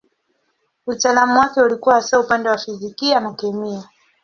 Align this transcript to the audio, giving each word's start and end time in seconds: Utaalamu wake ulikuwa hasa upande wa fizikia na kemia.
Utaalamu 0.87 1.39
wake 1.39 1.61
ulikuwa 1.61 1.95
hasa 1.95 2.19
upande 2.19 2.49
wa 2.49 2.57
fizikia 2.57 3.19
na 3.19 3.33
kemia. 3.33 3.89